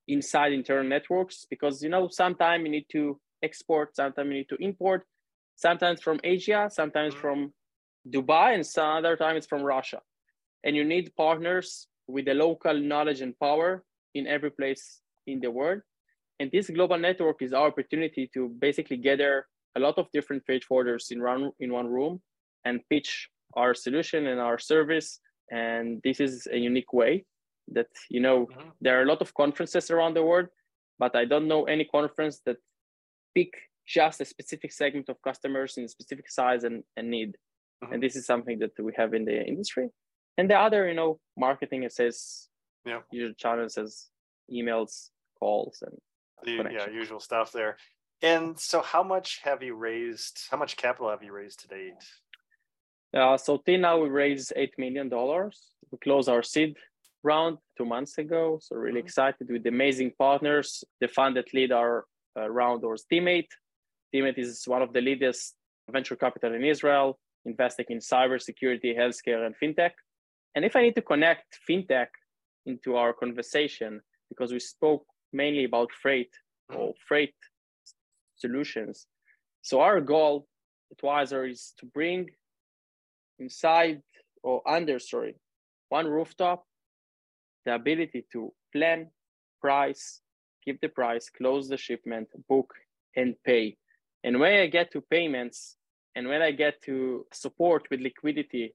inside 0.08 0.54
internal 0.54 0.84
networks 0.84 1.46
because 1.50 1.82
you 1.82 1.90
know 1.90 2.08
sometimes 2.10 2.64
you 2.64 2.72
need 2.72 2.86
to 2.92 3.20
export, 3.44 3.96
sometimes 3.96 4.28
you 4.28 4.34
need 4.34 4.50
to 4.50 4.58
import, 4.60 5.04
sometimes 5.56 6.02
from 6.02 6.20
Asia, 6.24 6.70
sometimes 6.72 7.14
mm-hmm. 7.14 7.22
from 7.22 7.54
Dubai, 8.10 8.54
and 8.54 8.66
some 8.66 8.98
other 8.98 9.16
time 9.16 9.36
it's 9.38 9.48
from 9.48 9.64
Russia. 9.64 10.02
And 10.64 10.76
you 10.76 10.84
need 10.84 11.12
partners 11.16 11.88
with 12.08 12.26
the 12.26 12.34
local 12.34 12.78
knowledge 12.78 13.22
and 13.22 13.38
power 13.40 13.84
in 14.14 14.28
every 14.28 14.52
place 14.52 15.02
in 15.28 15.40
the 15.40 15.52
world. 15.52 15.82
And 16.40 16.52
this 16.52 16.70
global 16.70 16.98
network 16.98 17.42
is 17.42 17.54
our 17.54 17.68
opportunity 17.68 18.30
to 18.34 18.50
basically 18.60 18.98
gather 18.98 19.48
a 19.76 19.80
lot 19.80 19.98
of 19.98 20.08
different 20.12 20.44
freight 20.46 20.64
forwarders 20.70 21.12
in 21.12 21.22
one 21.22 21.52
in 21.60 21.72
one 21.72 21.88
room 21.88 22.22
and 22.66 22.82
pitch 22.90 23.30
our 23.56 23.74
solution 23.74 24.28
and 24.28 24.40
our 24.40 24.58
service. 24.58 25.20
And 25.52 26.02
this 26.04 26.20
is 26.20 26.48
a 26.52 26.58
unique 26.58 26.94
way 26.94 27.26
that 27.72 27.88
you 28.10 28.20
know 28.20 28.46
mm-hmm. 28.46 28.70
there 28.82 29.00
are 29.00 29.04
a 29.04 29.08
lot 29.08 29.22
of 29.22 29.34
conferences 29.34 29.90
around 29.92 30.16
the 30.16 30.24
world, 30.24 30.48
but 31.00 31.16
I 31.16 31.26
don't 31.26 31.48
know 31.48 31.66
any 31.66 31.86
conference 31.86 32.42
that 32.46 32.58
pick 33.34 33.52
just 33.86 34.22
a 34.22 34.26
specific 34.26 34.72
segment 34.72 35.10
of 35.10 35.22
customers 35.22 35.78
in 35.78 35.84
a 35.84 35.88
specific 35.88 36.30
size 36.30 36.64
and, 36.64 36.84
and 36.98 37.10
need. 37.10 37.38
Mm-hmm. 37.84 37.94
And 37.94 38.04
this 38.04 38.16
is 38.16 38.26
something 38.26 38.60
that 38.60 38.72
we 38.80 38.94
have 38.98 39.14
in 39.14 39.26
the 39.26 39.46
industry. 39.46 39.90
And 40.38 40.50
the 40.50 40.58
other, 40.58 40.88
you 40.88 40.96
know, 40.96 41.20
marketing 41.38 41.84
it 41.84 41.94
says 41.94 42.48
yeah. 42.86 43.02
usual 43.12 43.34
channels 43.38 43.78
as 43.78 44.08
emails, 44.52 45.10
calls, 45.40 45.82
and 45.82 45.98
the, 46.44 46.70
yeah, 46.72 46.90
usual 46.90 47.20
stuff 47.20 47.52
there. 47.52 47.78
And 48.22 48.58
so, 48.60 48.82
how 48.82 49.04
much 49.04 49.42
have 49.44 49.62
you 49.62 49.76
raised? 49.76 50.48
How 50.50 50.58
much 50.58 50.78
capital 50.78 51.10
have 51.10 51.24
you 51.24 51.32
raised 51.32 51.60
to 51.62 51.68
date? 51.68 51.94
Uh, 53.16 53.38
so 53.38 53.58
till 53.66 53.80
now 53.80 53.98
we 53.98 54.10
raised 54.10 54.52
eight 54.56 54.74
million 54.78 55.08
dollars. 55.10 55.72
We 55.92 55.98
closed 56.00 56.28
our 56.28 56.44
seed 56.44 56.76
round 57.24 57.58
two 57.78 57.86
months 57.86 58.18
ago. 58.18 58.60
So 58.62 58.76
really 58.76 59.00
mm-hmm. 59.00 59.08
excited 59.08 59.48
with 59.50 59.66
amazing 59.66 60.12
partners. 60.18 60.84
The 61.02 61.08
fund 61.08 61.38
that 61.38 61.54
lead 61.54 61.72
our 61.72 62.06
uh, 62.38 62.50
round 62.50 62.84
was 62.84 63.06
Team8. 63.12 63.48
Team8 64.14 64.38
is 64.38 64.64
one 64.68 64.82
of 64.82 64.94
the 64.94 65.02
leaders 65.02 65.54
venture 65.90 66.16
capital 66.16 66.54
in 66.54 66.64
Israel, 66.64 67.20
investing 67.46 67.86
in 67.90 68.00
cybersecurity, 68.00 68.98
healthcare, 68.98 69.46
and 69.46 69.56
fintech. 69.62 69.92
And 70.56 70.66
if 70.66 70.76
I 70.76 70.82
need 70.82 70.96
to 70.96 71.02
connect 71.02 71.60
fintech 71.70 72.08
into 72.66 72.96
our 72.96 73.14
conversation, 73.14 74.02
because 74.30 74.52
we 74.52 74.60
spoke 74.60 75.06
mainly 75.32 75.66
about 75.66 75.90
freight 76.02 76.34
mm-hmm. 76.72 76.82
or 76.82 76.94
freight 77.08 77.36
solutions. 78.36 79.08
So 79.62 79.82
our 79.82 80.02
goal 80.02 80.48
at 80.92 80.98
Wisor 81.04 81.50
is 81.50 81.74
to 81.80 81.86
bring 81.86 82.30
inside 83.40 84.02
or 84.44 84.62
under, 84.68 85.00
sorry, 85.00 85.36
one 85.90 86.08
rooftop, 86.08 86.66
the 87.66 87.76
ability 87.76 88.26
to 88.32 88.54
plan, 88.74 89.08
price, 89.62 90.22
give 90.66 90.80
the 90.82 90.88
price, 90.88 91.30
close 91.30 91.68
the 91.68 91.78
shipment, 91.78 92.28
book, 92.48 92.74
and 93.16 93.36
pay. 93.44 93.78
And 94.24 94.40
when 94.40 94.60
I 94.60 94.68
get 94.68 94.92
to 94.92 95.02
payments 95.02 95.78
and 96.16 96.28
when 96.28 96.42
I 96.42 96.52
get 96.52 96.82
to 96.84 97.26
support 97.34 97.88
with 97.90 98.02
liquidity 98.02 98.74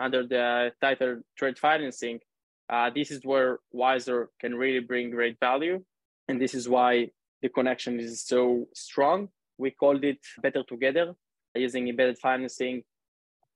under 0.00 0.26
the 0.26 0.72
title 0.80 1.20
trade 1.36 1.58
financing, 1.58 2.20
uh, 2.68 2.90
this 2.94 3.10
is 3.10 3.20
where 3.24 3.58
Wisor 3.72 4.28
can 4.40 4.54
really 4.54 4.80
bring 4.80 5.10
great 5.10 5.38
value. 5.38 5.82
And 6.28 6.40
this 6.40 6.54
is 6.54 6.68
why 6.68 7.10
the 7.42 7.48
connection 7.50 8.00
is 8.00 8.24
so 8.24 8.66
strong. 8.74 9.28
We 9.58 9.70
called 9.70 10.04
it 10.04 10.18
Better 10.42 10.62
Together 10.62 11.14
using 11.54 11.88
embedded 11.88 12.18
financing 12.18 12.82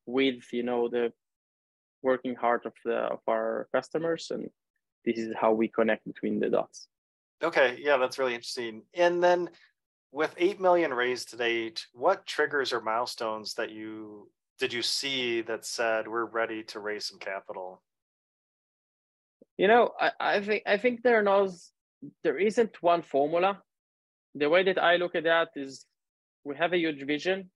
with 0.08 0.42
you 0.52 0.62
know 0.62 0.88
the 0.88 1.12
working 2.02 2.34
heart 2.34 2.64
of 2.64 2.72
the 2.84 2.96
of 2.96 3.20
our 3.28 3.68
customers 3.74 4.30
and 4.30 4.48
this 5.04 5.18
is 5.18 5.34
how 5.40 5.52
we 5.52 5.68
connect 5.68 6.04
between 6.06 6.40
the 6.40 6.48
dots. 6.48 6.88
Okay 7.42 7.78
yeah 7.80 7.96
that's 7.96 8.18
really 8.18 8.34
interesting. 8.34 8.82
And 8.94 9.22
then 9.22 9.50
with 10.10 10.34
8 10.38 10.60
million 10.60 10.92
raised 10.92 11.30
to 11.30 11.36
date 11.36 11.86
what 11.92 12.26
triggers 12.26 12.72
or 12.72 12.80
milestones 12.80 13.54
that 13.54 13.70
you 13.70 14.30
did 14.58 14.72
you 14.72 14.82
see 14.82 15.42
that 15.42 15.64
said 15.64 16.08
we're 16.08 16.24
ready 16.24 16.62
to 16.64 16.80
raise 16.80 17.04
some 17.06 17.18
capital 17.18 17.82
you 19.58 19.68
know 19.68 19.92
i, 20.00 20.10
I 20.18 20.40
think 20.40 20.62
i 20.66 20.78
think 20.78 21.02
there 21.02 21.22
knows 21.22 21.72
there 22.22 22.38
isn't 22.38 22.82
one 22.82 23.02
formula. 23.02 23.62
The 24.34 24.48
way 24.48 24.62
that 24.64 24.78
i 24.78 24.96
look 24.96 25.14
at 25.14 25.24
that 25.24 25.48
is 25.56 25.84
we 26.44 26.56
have 26.56 26.72
a 26.72 26.78
huge 26.78 27.04
vision. 27.04 27.50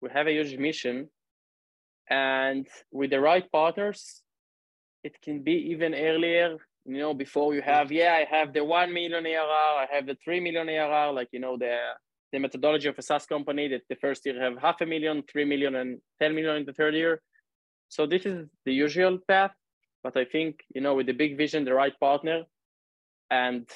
We 0.00 0.10
have 0.12 0.26
a 0.26 0.32
huge 0.32 0.56
mission 0.58 1.08
and 2.10 2.66
with 2.92 3.10
the 3.10 3.20
right 3.20 3.50
partners 3.50 4.22
it 5.02 5.20
can 5.22 5.42
be 5.42 5.52
even 5.72 5.94
earlier 5.94 6.56
you 6.84 6.98
know 6.98 7.14
before 7.14 7.54
you 7.54 7.62
have 7.62 7.90
yeah 7.90 8.14
i 8.14 8.24
have 8.24 8.52
the 8.52 8.62
1 8.62 8.92
million 8.92 9.26
arr 9.26 9.84
i 9.84 9.86
have 9.90 10.06
the 10.06 10.16
3 10.24 10.40
million 10.40 10.68
arr 10.68 11.12
like 11.12 11.28
you 11.32 11.40
know 11.40 11.56
the 11.56 11.76
the 12.34 12.40
methodology 12.40 12.88
of 12.88 12.98
a 12.98 13.02
SaaS 13.02 13.26
company 13.26 13.68
that 13.68 13.82
the 13.88 13.94
first 13.94 14.26
year 14.26 14.42
have 14.42 14.58
half 14.58 14.80
a 14.80 14.86
million, 14.86 15.22
3 15.30 15.44
million, 15.44 15.76
and 15.76 16.00
10 16.20 16.34
million 16.34 16.56
in 16.56 16.64
the 16.66 16.72
third 16.72 16.94
year. 16.94 17.22
So 17.88 18.06
this 18.06 18.26
is 18.26 18.48
the 18.64 18.74
usual 18.74 19.18
path. 19.28 19.52
But 20.02 20.16
I 20.16 20.24
think, 20.24 20.60
you 20.74 20.80
know, 20.80 20.94
with 20.96 21.06
the 21.06 21.12
big 21.12 21.38
vision, 21.38 21.64
the 21.64 21.74
right 21.74 21.98
partner, 22.00 22.42
and 23.30 23.70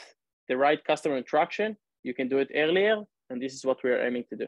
the 0.48 0.56
right 0.56 0.84
customer 0.84 1.16
interaction, 1.16 1.76
you 2.02 2.14
can 2.14 2.28
do 2.28 2.38
it 2.38 2.50
earlier. 2.52 2.96
And 3.30 3.40
this 3.40 3.54
is 3.54 3.64
what 3.64 3.78
we're 3.84 4.04
aiming 4.04 4.24
to 4.30 4.36
do. 4.36 4.46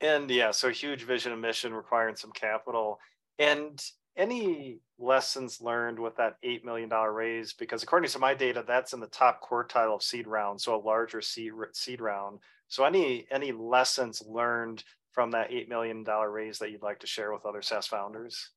And 0.00 0.30
yeah, 0.30 0.50
so 0.50 0.70
huge 0.70 1.04
vision 1.04 1.32
and 1.32 1.40
mission 1.40 1.72
requiring 1.72 2.16
some 2.16 2.32
capital. 2.32 2.98
And 3.38 3.82
any 4.16 4.80
lessons 4.98 5.60
learned 5.60 5.98
with 5.98 6.16
that 6.16 6.36
$8 6.44 6.64
million 6.64 6.90
raise? 6.90 7.52
Because 7.52 7.82
according 7.82 8.10
to 8.10 8.18
my 8.18 8.34
data, 8.34 8.64
that's 8.66 8.92
in 8.92 9.00
the 9.00 9.06
top 9.08 9.40
quartile 9.42 9.94
of 9.94 10.02
seed 10.02 10.26
round, 10.26 10.60
so 10.60 10.74
a 10.74 10.80
larger 10.80 11.20
seed, 11.20 11.52
seed 11.72 12.00
round. 12.00 12.40
So 12.68 12.84
any 12.84 13.26
any 13.30 13.52
lessons 13.52 14.22
learned 14.26 14.82
from 15.12 15.30
that 15.30 15.50
$8 15.50 15.68
million 15.68 16.04
raise 16.04 16.58
that 16.58 16.70
you'd 16.70 16.82
like 16.82 17.00
to 17.00 17.06
share 17.06 17.32
with 17.32 17.46
other 17.46 17.62
SaaS 17.62 17.86
founders? 17.86 18.50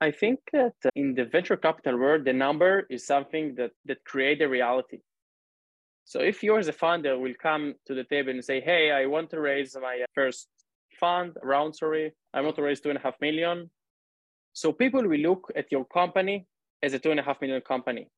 I 0.00 0.10
think 0.10 0.40
that 0.52 0.74
in 0.96 1.14
the 1.14 1.24
venture 1.24 1.56
capital 1.56 1.98
world, 1.98 2.24
the 2.24 2.32
number 2.32 2.86
is 2.90 3.06
something 3.06 3.54
that 3.54 3.70
that 3.84 4.04
create 4.04 4.42
a 4.42 4.48
reality. 4.48 4.98
So 6.12 6.20
if 6.20 6.42
you 6.42 6.58
as 6.58 6.68
a 6.68 6.74
founder 6.74 7.18
will 7.18 7.32
come 7.40 7.74
to 7.86 7.94
the 7.94 8.04
table 8.04 8.32
and 8.32 8.44
say, 8.44 8.60
hey, 8.60 8.90
I 8.90 9.06
want 9.06 9.30
to 9.30 9.40
raise 9.40 9.74
my 9.80 10.00
uh, 10.02 10.06
first 10.14 10.46
fund 11.00 11.38
round, 11.42 11.74
sorry, 11.74 12.12
I 12.34 12.42
want 12.42 12.54
to 12.56 12.62
raise 12.62 12.82
two 12.82 12.90
and 12.90 12.98
a 12.98 13.00
half 13.00 13.14
million. 13.18 13.70
So 14.52 14.74
people 14.74 15.02
will 15.08 15.20
look 15.20 15.50
at 15.56 15.72
your 15.72 15.86
company 15.86 16.46
as 16.82 16.92
a 16.92 16.98
two 16.98 17.12
and 17.12 17.18
a 17.20 17.22
half 17.22 17.40
million 17.40 17.62
company. 17.62 18.10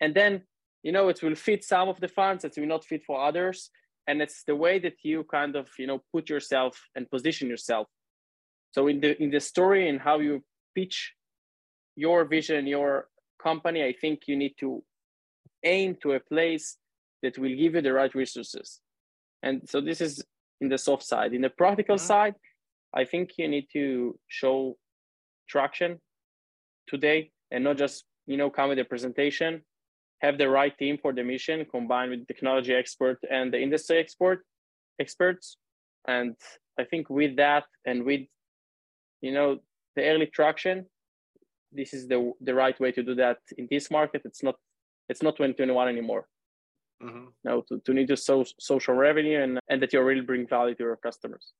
And 0.00 0.14
then, 0.14 0.42
you 0.84 0.92
know, 0.92 1.08
it 1.08 1.20
will 1.20 1.34
fit 1.34 1.64
some 1.64 1.88
of 1.88 1.98
the 1.98 2.06
funds, 2.06 2.44
it 2.44 2.54
will 2.56 2.68
not 2.68 2.84
fit 2.84 3.02
for 3.04 3.20
others. 3.20 3.70
And 4.06 4.22
it's 4.22 4.44
the 4.44 4.54
way 4.54 4.78
that 4.78 4.98
you 5.02 5.24
kind 5.24 5.56
of, 5.56 5.68
you 5.76 5.88
know, 5.88 6.00
put 6.14 6.30
yourself 6.30 6.80
and 6.94 7.10
position 7.10 7.48
yourself. 7.48 7.88
So 8.70 8.86
in 8.86 9.00
the 9.00 9.20
in 9.20 9.30
the 9.32 9.40
story 9.40 9.88
and 9.88 10.00
how 10.00 10.20
you 10.20 10.44
pitch 10.72 11.14
your 11.96 12.26
vision, 12.26 12.68
your 12.68 13.08
company, 13.42 13.82
I 13.82 13.92
think 14.00 14.28
you 14.28 14.36
need 14.36 14.54
to 14.60 14.84
aim 15.64 15.96
to 16.02 16.12
a 16.12 16.20
place 16.20 16.78
that 17.22 17.38
will 17.38 17.48
give 17.48 17.74
you 17.74 17.80
the 17.80 17.92
right 17.92 18.14
resources. 18.14 18.80
And 19.42 19.62
so 19.68 19.80
this 19.80 20.00
is 20.00 20.24
in 20.60 20.68
the 20.68 20.78
soft 20.78 21.04
side. 21.04 21.32
In 21.32 21.42
the 21.42 21.50
practical 21.50 21.96
mm-hmm. 21.96 22.06
side, 22.06 22.34
I 22.94 23.04
think 23.04 23.32
you 23.36 23.48
need 23.48 23.68
to 23.72 24.18
show 24.28 24.76
traction 25.48 26.00
today 26.86 27.30
and 27.50 27.64
not 27.64 27.76
just 27.76 28.04
you 28.26 28.36
know 28.36 28.50
come 28.50 28.68
with 28.68 28.78
a 28.78 28.84
presentation 28.84 29.62
have 30.20 30.36
the 30.36 30.48
right 30.48 30.76
team 30.78 30.98
for 31.00 31.12
the 31.12 31.22
mission 31.22 31.64
combined 31.70 32.10
with 32.10 32.26
technology 32.26 32.74
expert 32.74 33.18
and 33.30 33.52
the 33.52 33.60
industry 33.60 33.98
expert 33.98 34.44
experts 35.00 35.56
and 36.06 36.34
i 36.78 36.84
think 36.84 37.08
with 37.08 37.36
that 37.36 37.64
and 37.86 38.04
with 38.04 38.22
you 39.20 39.32
know 39.32 39.58
the 39.96 40.04
early 40.04 40.26
traction 40.26 40.86
this 41.72 41.92
is 41.92 42.08
the 42.08 42.32
the 42.40 42.54
right 42.54 42.78
way 42.80 42.92
to 42.92 43.02
do 43.02 43.14
that 43.14 43.38
in 43.56 43.66
this 43.70 43.90
market 43.90 44.22
it's 44.24 44.42
not 44.42 44.56
it's 45.08 45.22
not 45.22 45.36
2021 45.36 45.88
anymore 45.88 46.26
mm-hmm. 47.02 47.26
no 47.44 47.62
to, 47.68 47.80
to 47.84 47.92
need 47.92 48.08
to 48.08 48.16
so, 48.16 48.44
social 48.58 48.94
revenue 48.94 49.40
and 49.42 49.60
and 49.68 49.82
that 49.82 49.92
you 49.92 50.02
really 50.02 50.20
bring 50.20 50.46
value 50.46 50.74
to 50.74 50.82
your 50.82 50.96
customers 50.96 51.52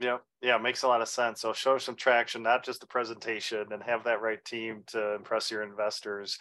yeah, 0.00 0.16
yeah, 0.40 0.56
makes 0.56 0.82
a 0.82 0.88
lot 0.88 1.02
of 1.02 1.08
sense. 1.08 1.42
So 1.42 1.52
show 1.52 1.76
some 1.76 1.94
traction, 1.94 2.42
not 2.42 2.64
just 2.64 2.80
the 2.80 2.86
presentation, 2.86 3.70
and 3.70 3.82
have 3.82 4.04
that 4.04 4.22
right 4.22 4.42
team 4.44 4.82
to 4.88 5.14
impress 5.14 5.50
your 5.50 5.62
investors. 5.62 6.38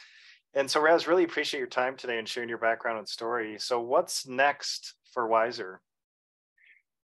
And 0.53 0.71
so, 0.71 0.81
Raz, 0.81 1.07
really 1.07 1.25
appreciate 1.25 1.59
your 1.59 1.67
time 1.67 1.95
today 1.95 2.17
and 2.17 2.27
sharing 2.27 2.49
your 2.49 2.57
background 2.57 2.99
and 2.99 3.07
story. 3.07 3.57
So, 3.59 3.81
what's 3.81 4.25
next 4.25 4.95
for 5.13 5.27
Wisor? 5.27 5.81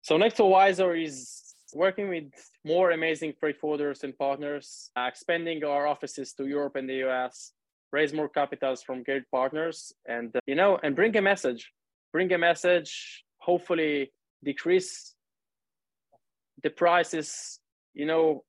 So, 0.01 0.17
next 0.17 0.37
for 0.37 0.49
Wisor 0.49 0.95
is 0.95 1.53
working 1.73 2.09
with 2.09 2.31
more 2.65 2.91
amazing 2.91 3.33
freight 3.39 3.61
forwarders 3.61 4.03
and 4.03 4.17
partners, 4.17 4.89
uh, 4.95 5.07
expanding 5.07 5.63
our 5.63 5.85
offices 5.85 6.33
to 6.33 6.47
Europe 6.47 6.77
and 6.77 6.89
the 6.89 7.07
US, 7.07 7.51
raise 7.91 8.13
more 8.13 8.29
capitals 8.29 8.83
from 8.83 9.03
great 9.03 9.23
partners, 9.31 9.91
and 10.07 10.35
uh, 10.35 10.39
you 10.45 10.55
know, 10.55 10.79
and 10.83 10.95
bring 10.95 11.15
a 11.17 11.21
message. 11.21 11.71
Bring 12.11 12.31
a 12.33 12.37
message. 12.37 13.23
Hopefully, 13.39 14.11
decrease 14.43 15.15
the 16.63 16.69
prices 16.69 17.59
you 17.93 18.05
know 18.05 18.43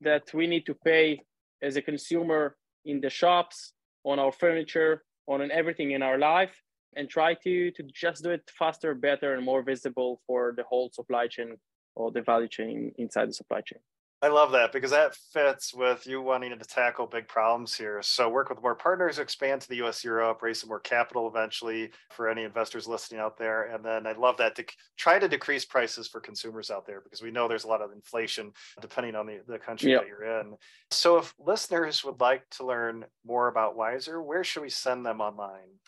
that 0.00 0.32
we 0.34 0.46
need 0.46 0.66
to 0.66 0.74
pay 0.74 1.20
as 1.62 1.76
a 1.76 1.82
consumer 1.82 2.56
in 2.84 3.00
the 3.00 3.10
shops 3.10 3.72
on 4.04 4.18
our 4.18 4.32
furniture 4.32 5.04
on 5.26 5.50
everything 5.50 5.92
in 5.92 6.02
our 6.02 6.18
life 6.18 6.54
and 6.96 7.08
try 7.08 7.34
to 7.34 7.70
to 7.72 7.82
just 7.94 8.22
do 8.22 8.30
it 8.30 8.42
faster 8.58 8.94
better 8.94 9.34
and 9.34 9.44
more 9.44 9.62
visible 9.62 10.20
for 10.26 10.54
the 10.56 10.64
whole 10.64 10.90
supply 10.92 11.26
chain 11.26 11.56
or 11.94 12.10
the 12.10 12.22
value 12.22 12.48
chain 12.48 12.92
inside 12.98 13.28
the 13.28 13.34
supply 13.34 13.60
chain 13.60 13.78
I 14.22 14.28
love 14.28 14.52
that 14.52 14.70
because 14.70 14.90
that 14.90 15.14
fits 15.32 15.72
with 15.72 16.06
you 16.06 16.20
wanting 16.20 16.50
to 16.50 16.64
tackle 16.64 17.06
big 17.06 17.26
problems 17.26 17.74
here. 17.74 18.02
So 18.02 18.28
work 18.28 18.50
with 18.50 18.60
more 18.60 18.74
partners, 18.74 19.18
expand 19.18 19.62
to 19.62 19.68
the 19.68 19.82
US, 19.86 20.04
Europe, 20.04 20.42
raise 20.42 20.60
some 20.60 20.68
more 20.68 20.80
capital 20.80 21.26
eventually 21.26 21.90
for 22.10 22.28
any 22.28 22.44
investors 22.44 22.86
listening 22.86 23.18
out 23.18 23.38
there. 23.38 23.74
And 23.74 23.82
then 23.82 24.06
I 24.06 24.12
love 24.12 24.36
that 24.36 24.54
to 24.56 24.64
try 24.98 25.18
to 25.18 25.26
decrease 25.26 25.64
prices 25.64 26.06
for 26.06 26.20
consumers 26.20 26.70
out 26.70 26.86
there 26.86 27.00
because 27.00 27.22
we 27.22 27.30
know 27.30 27.48
there's 27.48 27.64
a 27.64 27.68
lot 27.68 27.80
of 27.80 27.92
inflation 27.92 28.52
depending 28.82 29.16
on 29.16 29.26
the, 29.26 29.40
the 29.48 29.58
country 29.58 29.92
yep. 29.92 30.02
that 30.02 30.08
you're 30.08 30.40
in. 30.40 30.54
So 30.90 31.16
if 31.16 31.34
listeners 31.38 32.04
would 32.04 32.20
like 32.20 32.42
to 32.58 32.66
learn 32.66 33.06
more 33.24 33.48
about 33.48 33.74
Wisor, 33.74 34.22
where 34.22 34.44
should 34.44 34.62
we 34.62 34.68
send 34.68 35.06
them 35.06 35.22
online? 35.22 35.78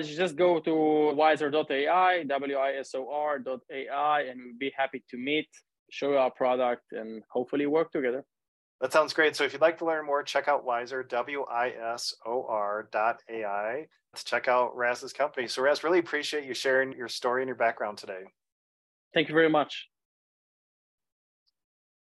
Just 0.00 0.34
go 0.34 0.60
to 0.60 1.14
wisor.ai, 1.14 2.22
W-I-S-O-R.ai, 2.22 4.20
and 4.22 4.40
we'll 4.42 4.58
be 4.58 4.72
happy 4.74 5.04
to 5.10 5.18
meet 5.18 5.48
show 5.90 6.16
our 6.16 6.30
product 6.30 6.92
and 6.92 7.22
hopefully 7.30 7.66
work 7.66 7.92
together. 7.92 8.24
That 8.80 8.92
sounds 8.92 9.12
great. 9.12 9.36
So 9.36 9.44
if 9.44 9.52
you'd 9.52 9.60
like 9.60 9.78
to 9.78 9.84
learn 9.84 10.06
more, 10.06 10.22
check 10.22 10.48
out 10.48 10.64
Wisor, 10.64 11.02
W-I-S-O-R 11.08 12.88
dot 12.90 13.20
A-I 13.28 13.86
to 14.14 14.24
check 14.24 14.48
out 14.48 14.74
Raz's 14.74 15.12
company. 15.12 15.46
So 15.46 15.62
Raz, 15.62 15.84
really 15.84 15.98
appreciate 15.98 16.44
you 16.44 16.54
sharing 16.54 16.92
your 16.92 17.08
story 17.08 17.42
and 17.42 17.48
your 17.48 17.56
background 17.56 17.98
today. 17.98 18.22
Thank 19.12 19.28
you 19.28 19.34
very 19.34 19.50
much. 19.50 19.88